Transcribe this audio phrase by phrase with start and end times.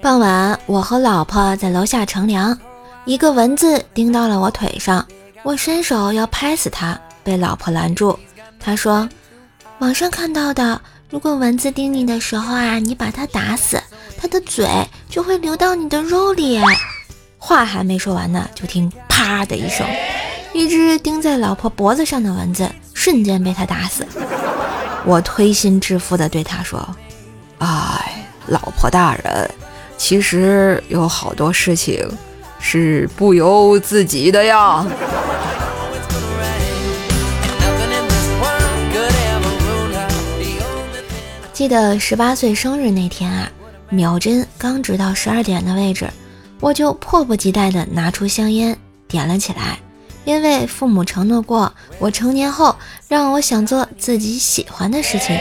[0.00, 2.56] 傍晚，我和老婆在楼下乘凉，
[3.04, 5.04] 一个蚊子叮到了我腿上，
[5.42, 8.16] 我伸手要拍死它，被老婆拦住。
[8.60, 9.08] 她说
[9.80, 13.82] ：“网上看到的，如果蚊子叮你的时候啊，你把它打死，
[14.16, 14.68] 它的嘴
[15.08, 16.60] 就会流到你的肉里。”
[17.38, 19.84] 话还没说完呢，就听啪的一声，
[20.52, 24.06] 一只叮在老婆脖子上的蚊子瞬间被他打死。
[25.04, 26.78] 我推心置腹地对他说
[27.58, 29.50] ：“哎，老婆大人。”
[29.96, 32.10] 其实有好多事情
[32.58, 34.86] 是不由自己的呀。
[41.52, 43.50] 记得十八岁生日那天啊，
[43.90, 46.08] 秒针刚指到十二点的位置，
[46.60, 48.74] 我就迫不及待地拿出香烟
[49.06, 49.78] 点了起来，
[50.30, 52.76] 因为父母承诺过，我成年后
[53.08, 55.36] 让我想做自己喜欢的事情。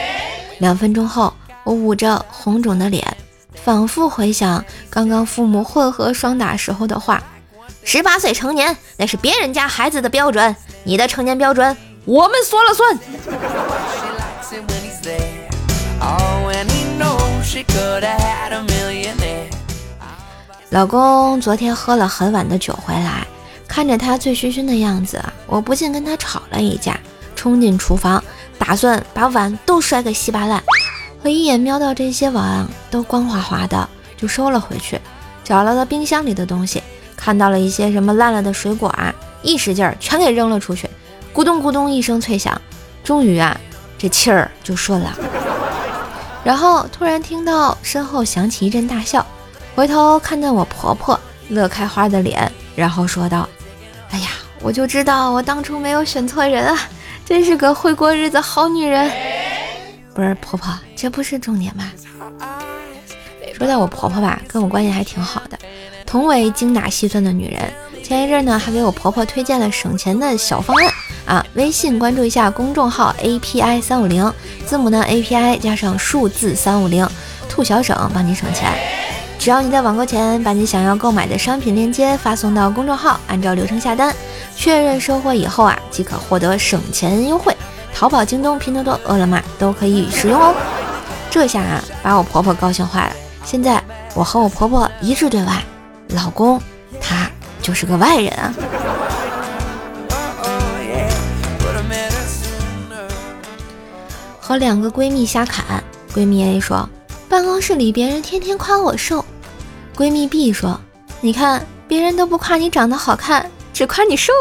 [0.58, 1.32] 两分钟后，
[1.64, 3.16] 我捂着红肿的脸。
[3.54, 7.22] 反复回想刚刚父母混合双打时候的话
[7.86, 12.98] ：“十八岁成年，那是别人家孩子的标准，你的成年标准，我们说了算。”
[20.72, 23.28] 老公昨天喝了很晚的酒回来，
[23.80, 27.00] 看着他醉醺醺的样子，我不禁跟他吵了一架，
[27.34, 28.22] 冲进厨房，
[28.58, 30.62] 打算把碗都摔个稀巴烂。
[31.24, 35.00] 可一眼瞄到这些碗都光滑滑的，就收了回去。
[35.46, 36.84] 找了个冰箱里的东西，
[37.16, 40.90] 看到了一些什么烂了的水果啊，一使劲儿全给扔了出去，
[41.34, 42.62] 咕咚咕咚一声脆响，
[43.02, 43.58] 终于啊，
[43.98, 45.18] 这气儿就顺了。
[46.44, 49.26] 然后突然听到身后响起一阵大笑，
[49.74, 53.48] 回头看到我婆婆乐开花的脸，然后说道：“，
[54.62, 56.78] 我就知道我当初没有选错人啊，
[57.26, 59.12] 真是个会过日子好女人。”
[60.14, 61.92] 不是婆婆，这不是重点吗？
[63.58, 65.58] 说到我婆婆吧，跟我关系还挺好的，
[66.06, 67.62] 同为精打细算的女人。
[68.04, 70.94] 前一阵呢，还给我婆婆推荐了省钱的小方案
[71.26, 71.46] 啊！
[71.54, 74.34] 微信关注一下公众号 API 三五零，
[74.66, 77.08] 字母呢 API 加上数字三五零，
[77.48, 78.99] 兔小省帮你省钱。
[79.40, 84.14] 只要你在网购前把你想要购买的商品链接发送到公众号，按照流程下单，
[84.54, 87.56] 确认收货以后啊，即可获得省钱优惠。
[87.96, 90.54] 淘宝、京东、拼多多、饿了么都可以使用哦。
[91.32, 93.16] 这下啊，把我婆婆高兴坏了。
[93.46, 93.82] 现在
[94.14, 95.64] 我和我婆婆一致对外，
[96.10, 96.62] 老公
[97.00, 98.54] 他就是个外人啊。
[104.42, 105.82] 和两个闺蜜瞎侃，
[106.14, 106.90] 闺蜜 A 说，
[107.30, 109.24] 办公室里别人天天夸我瘦。
[110.00, 110.80] 闺蜜 B 说，
[111.20, 114.32] 你看别人都不夸你长得好看，只夸你瘦。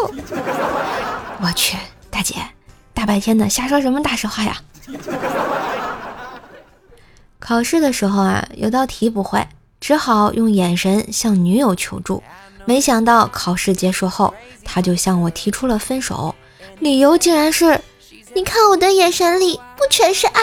[1.40, 1.76] 我去，
[2.08, 2.36] 大姐。
[2.94, 4.56] 大白天的瞎说什么大实话呀！
[7.40, 9.44] 考试的时候啊，有道题不会，
[9.80, 12.22] 只好用眼神向女友求助。
[12.64, 14.32] 没想到考试结束后，
[14.64, 16.32] 他就向我提出了分手，
[16.78, 17.80] 理由竟然是：
[18.32, 20.40] 你看我的眼神里不全是爱，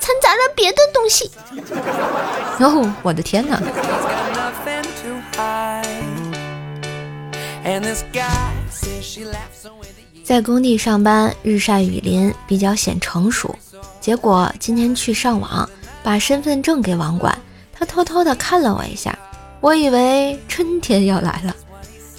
[0.00, 1.30] 掺杂了别的东西。
[2.64, 3.60] 哦，我的天哪！
[10.24, 13.54] 在工地上班，日晒雨淋，比较显成熟。
[14.00, 15.68] 结果今天去上网，
[16.02, 17.38] 把身份证给网管，
[17.72, 19.18] 他偷偷的看了我一下，
[19.60, 21.54] 我以为春天要来了。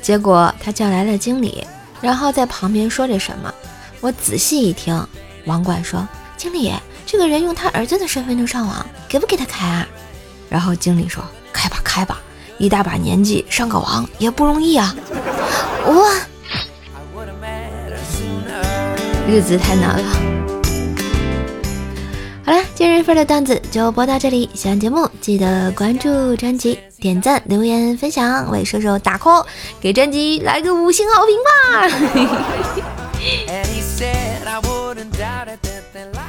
[0.02, 1.66] 结果他叫来了经理，
[2.02, 3.54] 然后在旁边说着什么。
[4.02, 5.08] 我仔细一听，
[5.46, 6.08] 网管说
[6.38, 6.72] ：“经理，
[7.08, 9.88] 这个人用他儿子的身份证上网，给不给他开啊？”
[10.48, 12.22] 然后经理说：“开吧，开吧，
[12.58, 14.96] 一大把年纪上个网也不容易啊。”
[15.86, 16.12] 我。
[19.28, 20.06] 日子太难了。
[22.46, 24.48] 好了，今日份的段子就播到这里。
[24.54, 29.44] 喜欢节目记得关注专辑、点赞、留言、分享，为射手打 call，
[29.82, 31.90] 给专辑来个五星好评吧！